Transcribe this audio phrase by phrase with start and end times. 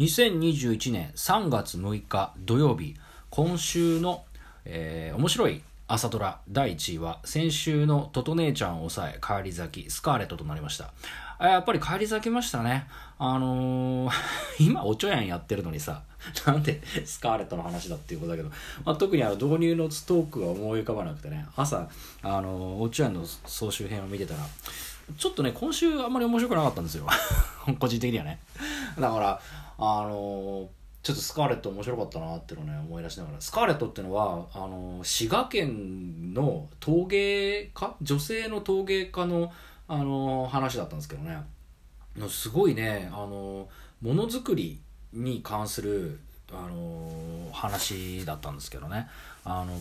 [0.00, 2.94] 2021年3月6日土曜日
[3.28, 4.24] 今週の、
[4.64, 10.94] えー、面白い朝ドラ第1位は先週のトト姉ちゃんを抑え帰り咲きスカーレットとなりました。
[11.38, 12.86] やっぱり帰り咲きましたね。
[13.18, 14.12] あのー、
[14.60, 16.02] 今おちょやんやってるのにさ
[16.46, 18.48] なんでスカーレットの話だっていうことだけど、
[18.86, 21.44] まあ、特にあの導入のストークが思い浮かばなくてね。
[21.56, 21.86] 朝
[22.22, 24.40] あのー、おちょやんの総集編を見てたら
[25.16, 27.06] ちょっとね今週あんまり面白くなかったんですよ。
[27.78, 28.40] 個人的にはね。
[28.98, 29.40] だから
[29.78, 30.68] あの
[31.02, 33.40] ちょっとスカーレット面白かったなっていうのをね思い出しながら。
[33.40, 37.94] スカーレットっていうのはあの滋賀県の陶芸家？
[38.02, 39.52] 女性の陶芸家の
[39.88, 41.42] あの話だったんですけどね。
[42.28, 43.68] すごいねあの
[44.02, 44.80] ものづくり
[45.12, 46.20] に関する
[46.52, 49.08] あの話だったんですけどね
[49.44, 49.72] あの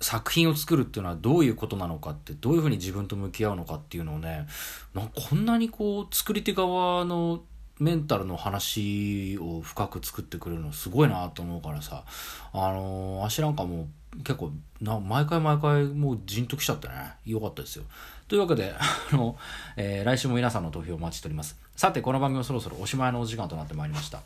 [0.00, 4.46] 作品を作るっていうのはどういうことなのかってどういうふうに自分と向き合うのかっていうのをね
[4.94, 7.42] こんなにこう作り手側の
[7.80, 12.04] メンタルの話を深く作ってくれるのすごいなと思うからさ。
[12.52, 16.94] あの足なんかもう結構な毎回毎回もうじんときちゃってね。
[17.26, 17.84] よかったですよ。
[18.26, 18.74] というわけで
[19.12, 19.36] あの、
[19.76, 21.56] えー、来週も皆さんの投票をお待ちしております。
[21.76, 24.20] さてこの番組はそろそろおしまいのお時間となってまいりました。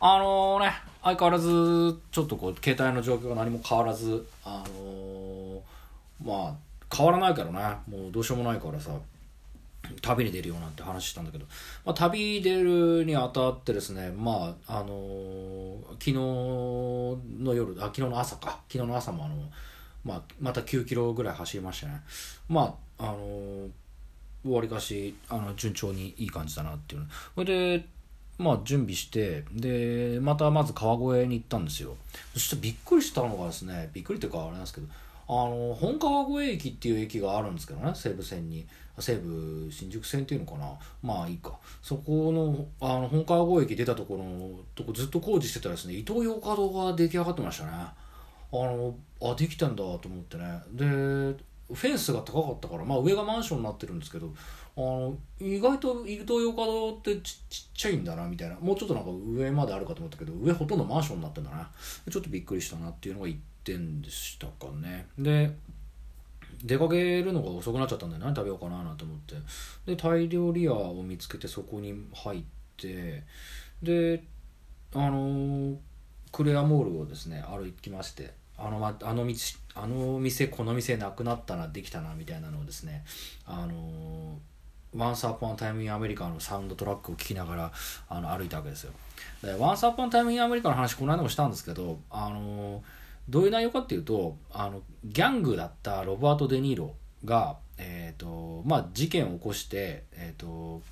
[0.00, 5.62] あのー、ね相変わらずちょっとこう携帯の状況が何も変わらずあの、
[6.22, 6.54] まあ
[6.94, 7.76] 変わらないからね。
[7.88, 8.90] もうどうしようもないからさ。
[10.02, 11.46] 旅に出るよなんて話したんだけど、
[11.84, 16.12] まあ、旅出るにあたってですねまああのー、昨日
[17.42, 18.60] の夜あ昨日の朝か。
[18.68, 19.34] 昨日の朝もあの、
[20.04, 22.00] まあ、また9キロぐらい走りましたね。
[22.48, 23.70] まああのー、
[24.50, 27.06] わりかしあの順調にいい感じだなっていう。
[27.34, 27.86] それで
[28.38, 31.96] まあ準備してでまたまず川越に行ったんですよ。
[32.34, 34.86] そしてびっくりしたのがですねびっくりっていうかあれなんですけど
[35.28, 38.66] あの本川越駅っていう駅があるんですけどね西武線に。
[39.00, 40.72] 西武新宿線っていうのかな？
[41.02, 41.58] まあいいか。
[41.82, 47.70] そこのあの本川越駅出たところのとこずっと工事してたらですね伊東洋華堂が出来上がってましたね。
[47.72, 47.96] あ
[48.52, 50.62] のあできたんだと思ってね。
[50.72, 54.32] でフェンスが高かったからまあ上がマンションになってるんですけど
[54.74, 58.56] あの意外と伊東洋華堂ってちちっちゃいんだなみたいな。
[58.56, 61.70] もうちょっとなんか上まであるかと思ったけど上ほとんどマンションになってんだな。
[62.10, 65.06] ちょっとびっくりしたなっていうのが1点でしたかね。
[65.18, 65.54] で
[66.62, 69.36] 出かけるのが遅くなっちゃったんで何食べようかななんて思って。
[69.86, 72.42] でタイ料理屋を見つけてそこに入っ
[72.76, 73.24] て
[73.82, 74.22] で
[74.94, 75.76] あのー、
[76.32, 79.34] クレアモールをですね歩きましてあのまあの道
[79.74, 83.04] あの店この店なくなったなできたなみたいなのをですね
[83.46, 87.72] あのー、ワンスアポンアタイムインアメリカのサウンドトラックを聴きながら
[88.08, 88.92] あの歩いたわけですよ。
[89.42, 92.82] でワンスアポンアタイムインアメリカの話この間もしたんですけどあのー
[93.28, 96.94] どういう内容かっていうとあのギャングだったロバート・デ・ニーロ
[97.24, 100.82] が、えーとまあ、事件を起こして、えーと、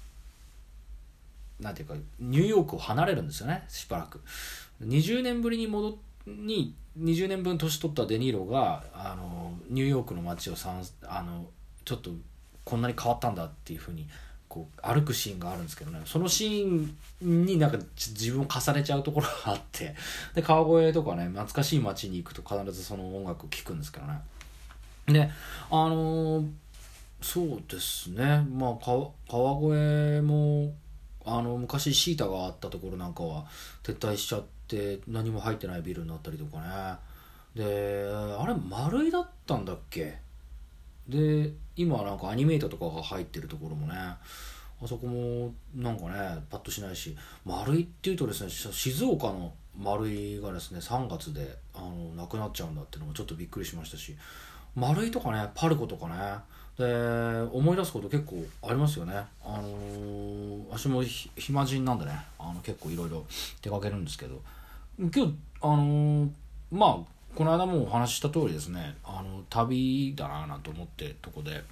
[1.61, 4.21] なんていうかニューヨークを離れるんですよねしばらく。
[4.85, 11.47] 20年ぶりに戻に20年分年取ったデ・ニーロがあのニューヨークの街をさんあの
[11.85, 12.11] ちょっと
[12.65, 14.07] こんなに変わったんだっていうふうに
[14.57, 16.01] こう歩くシーンがあるんですけどね。
[16.07, 16.89] そのシー
[17.23, 19.95] ンになんか自分を重ねちゃうところがあって。
[20.35, 24.21] で川越とかね懐かしい街に行くと必ずその音楽聴くんですけどね。
[25.07, 25.31] で
[25.71, 26.51] あのー、
[27.21, 28.47] そうですね。
[28.51, 29.11] まあ川
[29.59, 30.73] 越も
[31.27, 33.45] あの昔シータがあったところなんかは
[33.83, 36.59] 撤退しちゃって何も入ってないビルになったりとか
[37.55, 37.63] ね。
[37.63, 40.19] であれ丸いだったんだっけ？
[41.09, 44.19] で今なんかアニメートとかが入ってるところもねあ
[44.87, 54.17] そこもなんかねパッとしないし丸いっていうとですね静岡の丸いがですね3月であのなくなっちゃうんだっていうのもちょっとびっくりしましたし
[54.75, 56.15] 丸いとかねパルコとかね
[56.79, 56.85] で
[57.53, 59.15] 思い出すこと結構ありますよね。
[59.43, 63.25] あのー、私も暇人なんでねあの結構いろいろ
[63.63, 64.43] 出かけるんですけど
[64.99, 66.31] 今日あのー、
[66.71, 71.63] まあこの間もお話しした通りですねあの旅だななんて思ってとこで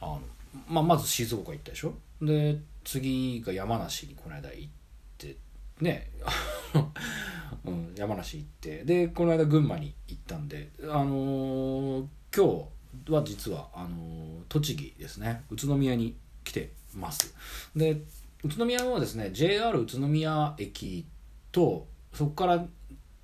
[0.00, 0.20] あの、
[0.68, 1.92] まあ、まず静岡行ったでしょ？
[2.22, 4.70] で次が山梨にこの間行っ
[5.18, 5.36] て
[5.80, 6.08] ね
[7.64, 12.68] うん、山梨行ってでこの間群馬に行ったんであのー、今
[13.06, 15.42] 日は実はあのー、栃木ですね。
[15.50, 17.34] 宇都宮に来てます。
[17.74, 18.02] で
[18.44, 21.04] 宇都宮はですね JR 宇都宮駅
[21.50, 22.64] とそこから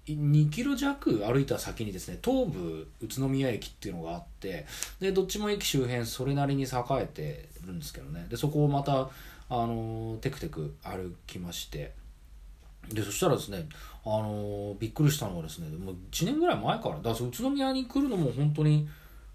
[0.07, 4.67] 2キロ弱歩いた先にですね東武宇都宮駅っていうのがあって
[5.01, 6.67] でどっちも駅周辺それなりに栄
[7.01, 8.27] えてるんですけどね。
[8.29, 9.09] でそこをまた
[9.49, 11.93] あのテクテク歩きまして。
[12.93, 13.67] でそしたらですね
[14.05, 18.87] あのびっくりしたのがですねもう1年ぐらい前からだから宇都宮に来るのも本当に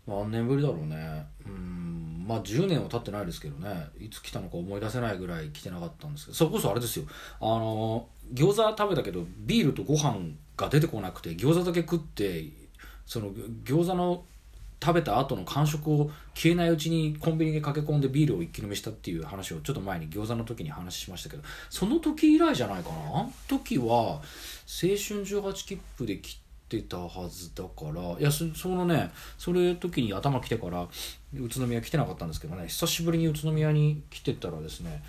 [0.08, 1.26] 何年ぶりだろうね。
[1.48, 3.88] うんまあ10年は経ってないですけどね。
[4.00, 7.06] いつ来たのか思い出せないぐらい来てなかったんですけどそれこそあれですよ。
[7.42, 10.16] あの餃子食べたけどビールとご飯
[10.60, 12.46] が出てこなくて餃子だけ食って
[13.06, 13.32] その
[13.64, 14.24] 餃子の
[14.82, 22.96] 食べた後の感触を消えないうちにコンビニで駆け込んでビールを一気飲みしたっていう話をちょっと前に餃子の時に話しましたけどその時以来じゃないかな？
[22.96, 24.22] あの時は青
[24.68, 24.96] 春
[25.26, 26.40] 18切符で来
[26.70, 30.88] てたはずだからいやそそのねそれ時に頭来てから
[31.34, 35.04] 宇都宮来てなかったんですけどね久しぶりに宇都宮に来てたらですね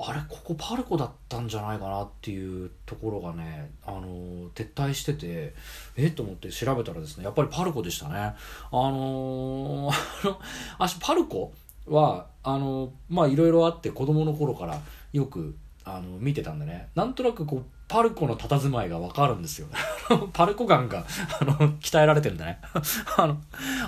[0.00, 5.54] あれここパルコだったんじゃないかなっていうところがね、あの撤退してて
[5.96, 8.14] えっと思って調べたらですねやっぱりパルコでしたね。
[8.14, 8.36] あ
[8.70, 10.36] のー、
[10.78, 11.52] あのパルコ
[11.86, 14.80] はあのまあいろいろあって子供の頃から
[15.12, 15.56] よく
[15.96, 16.88] あの見てたんでね。
[16.94, 19.68] なんとなくこうパルコの佇まいがわかるんですよ
[20.34, 21.06] パルコ感が
[21.40, 22.60] あの鍛えられてるんだね。
[23.16, 23.38] あの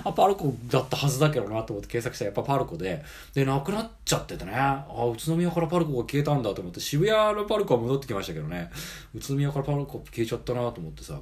[0.03, 3.03] あパルコだったはずだけどなと思って検索したらやっぱパルコで。
[3.33, 4.53] でなくなっちゃっててね。
[4.55, 8.71] あ宇都宮からパルコが消えたんだと思って渋谷のパルコは戻ってきましたけどね。
[9.13, 11.19] 宇都宮からパルコ消えちゃったなと思ってさ。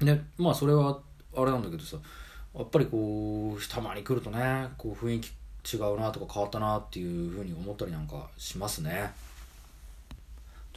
[0.00, 0.98] でまあそれは
[1.36, 1.96] あれなんだけどさ
[2.54, 9.10] やっぱりこうたまに来るとねこう雰囲気違うなとか変わったなっていうふうに思ったりなんかしますね。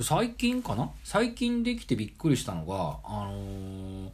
[0.01, 0.91] 最近かな？
[1.03, 4.11] 最近できてびっくりしたのが、あのー、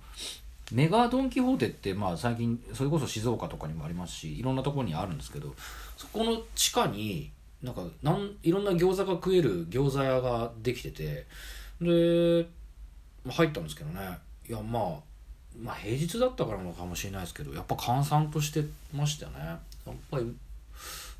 [0.71, 5.53] メガドン・キホーテって、まあ、最近それこそ静岡とかにもありますしいろんなところにあるんですけど
[5.97, 7.31] そこの地下に
[7.61, 11.25] なんかなんいろんな餃子が食える餃子屋ができてて
[11.81, 12.47] で
[13.25, 14.17] まあ入ったんですけどね。
[14.49, 14.83] いやまあ
[15.61, 19.39] まあ平日だったからのかもしれないですけどやっぱ閑散としてましたよね。
[19.39, 19.59] や
[19.91, 20.35] っぱり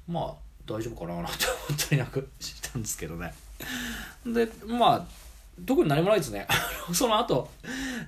[0.08, 0.34] まあ
[0.66, 1.32] 大丈夫かななんて
[1.70, 3.34] 思ったりなんかしたんですけどね。
[4.26, 5.06] でまあ
[5.66, 6.48] 特に何もないですね。
[6.94, 7.50] その後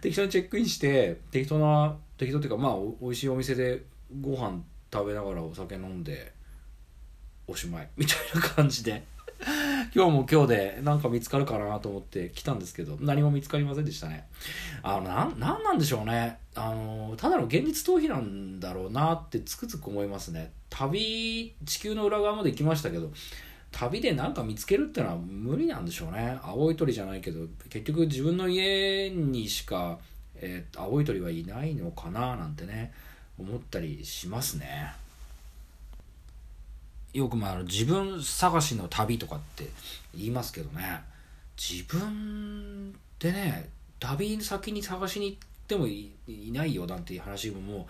[0.02, 3.84] 適当にチェックインして適当な適当っていうかまあ美味しいお店で
[4.22, 6.34] ご飯食べながらお酒飲んで
[7.48, 7.90] おしまい。
[7.98, 9.04] みたいな感じで。
[9.94, 14.28] 今日も今日でなんか見つかるかなと思って来たんですけど何も見つかりませんでしたね。
[14.82, 16.40] あのななんなんでしょうね。
[16.56, 20.54] あのただの現実逃避なんだろうなってつくづく思いますね。
[20.70, 23.12] 旅地球の裏側まで行きましたけど
[23.76, 26.40] 旅で何か見つけるってのは無理なんでしょうね。
[26.42, 30.00] 青い鳥じゃないけど結局自分の家にしか、
[30.38, 32.94] えー、青い鳥はいないのかななんてね
[33.38, 34.94] 思ったりしますね。
[37.12, 39.68] よくまあ自分探しの旅とかって
[40.16, 41.02] 言いますけどね。
[41.58, 43.70] 自分でね
[44.00, 45.38] 旅先に探しに行っ
[45.68, 46.14] てもい
[46.54, 47.86] ないよなんていう話ももう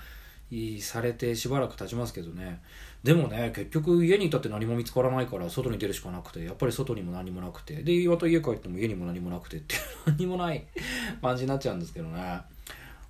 [0.82, 2.62] されてしばらく経ちますけどね。
[3.04, 7.84] でもね結局家にいたって何も見つからないから外に出るしかなくてやっぱり外にも何もなくて。
[7.84, 9.76] でまた家帰っても家にも何もなくてって
[10.08, 10.66] 何もない
[11.22, 12.42] 感じになっちゃうんですけどね。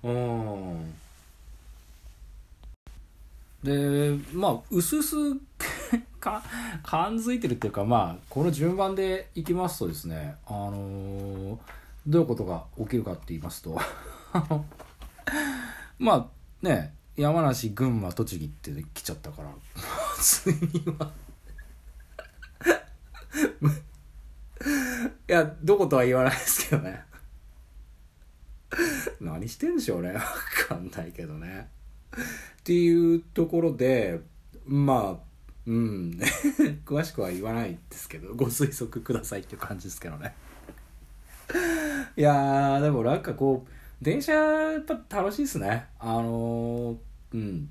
[0.02, 0.94] うん。
[3.62, 5.16] でまあうすうす
[6.20, 6.42] か
[6.84, 11.58] 感づいてるっていうかまあこの順番でいきますとですねあのー、
[12.06, 13.78] どういうことが起きるかって言いますと。
[15.98, 16.26] まあ
[16.60, 19.50] ね山梨群馬栃木って来ちゃったから。
[20.20, 20.52] 次
[20.98, 21.12] は。
[25.28, 27.04] いやどことは言わないですけどね。
[29.20, 30.12] 何してんでしょうね。
[30.12, 30.22] わ
[30.68, 31.68] かんないけどね。
[32.60, 34.20] っていうところで
[34.66, 35.26] まあ
[35.66, 36.20] うん。
[36.84, 40.34] 詳しくは言わないですけどご推測くださいっていう感じですけどね。
[42.16, 43.70] いやでもなんかこう
[44.02, 45.86] 電車やっぱ楽しいっすね。
[45.98, 46.96] あの、
[47.32, 47.68] うん。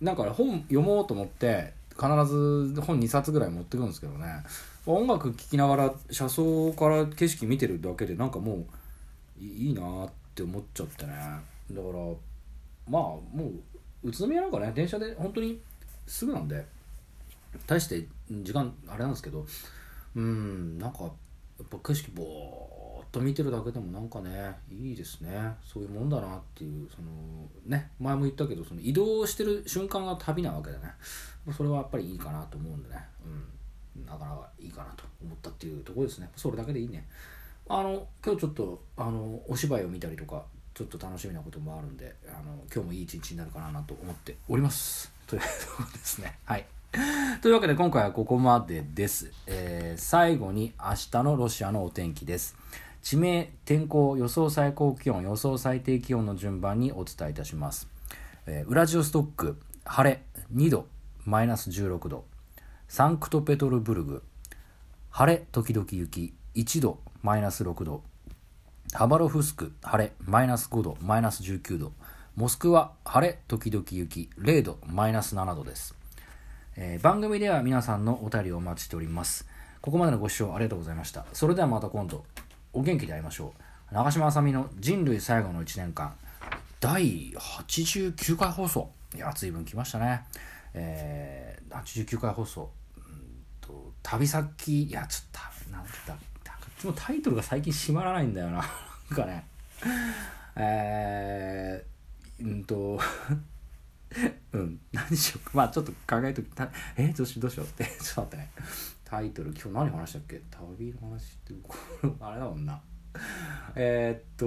[0.00, 4.26] なんか本読もうと思って必ず本2冊ぐらい持ってくるんですけどね。
[4.86, 8.64] 音楽聴きながら車窓から景色見てるだけでなんかも
[9.38, 11.12] ういいなって思っちゃってね。
[11.12, 11.94] だから
[12.88, 13.52] まあも
[14.02, 15.60] う宇都宮なんかね電車で本当に
[16.06, 16.64] すぐなんで
[17.66, 19.46] 大して時間あれなんですけど
[20.16, 21.08] うんなんかや
[21.62, 22.79] っぱ景色ぼー
[23.12, 25.30] と見てるだけでもなんかねいいですね。
[25.64, 27.08] そういうもんだなっていうその
[27.66, 30.84] ね前も言ったけどその移動してる瞬間が旅なわけでね。
[31.56, 32.96] それはやっぱりいいかなと思うんでね。
[33.24, 34.06] うん。
[34.06, 36.30] なかなかいいかなと思ったっていうところですね。
[36.36, 37.06] それだけでいいね。
[37.68, 45.12] あの今日ちょっとあのお芝居を見たりとかちょっと楽しみなこともあるんであの今日もいい一日になるかなと思っております。
[45.26, 46.38] というところですね。
[46.44, 46.66] はい。
[47.40, 49.32] というわけで今回はここまでです。
[49.46, 52.56] えー、最後に明日のロシアのお天気です。
[53.02, 57.88] 地名、天候、予想最高気温、予想最低気温の順番にお伝えいたします。
[58.46, 60.22] えー、ウラジオストック、晴れ、
[60.54, 60.86] 2度、
[61.24, 62.24] マイナス16度。
[62.88, 64.22] サンクトペトルブルグ、
[65.10, 68.02] 晴れ、時々雪、1度、マイナス6度。
[68.92, 71.92] ハバロフスク、晴れ、マイナス5度、マイナス19度。
[72.36, 76.00] モスクワ、晴れ、時々雪、0度、マイナス7度です。
[76.76, 79.46] えー番組では皆さんのお便りをお待ちしております
[79.80, 82.24] ここまでのご視聴ありがとうございましたそれではまた今度
[82.72, 83.52] お元気で会いましょ
[83.90, 83.94] う。
[83.94, 86.14] 長嶋あさみの人類最後の1年間。
[86.78, 88.90] 第89回放送。
[89.14, 90.24] いや随分来ましたね。
[90.74, 92.70] えー、89回放送。
[92.96, 94.84] うんと旅先。
[94.84, 98.58] いやちょっとなんて言ったなんかいつもタイトルが最近閉まらないんだよな。
[99.10, 99.44] なんかね。
[100.56, 103.00] えー、うんと
[104.52, 105.50] うん何しようか。
[105.54, 107.84] まあちょっと考えときたえどうしようどうしようって。
[108.00, 108.50] ちょっと待ってね。
[109.10, 110.40] タイトル今日何話したっけ？
[110.50, 111.54] 旅の話って
[112.20, 112.80] あれだもんな。
[113.74, 114.46] えっと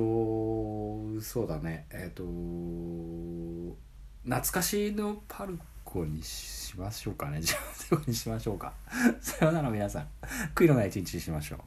[1.22, 1.86] そうだね。
[1.90, 3.78] えーっと
[4.24, 7.42] 懐かしのパルコにしましょうかね。
[7.42, 8.74] じゃあ最後にしましょうか。
[9.20, 10.08] さようなら皆さん。
[10.56, 11.60] 悔いのない一日にしましょう。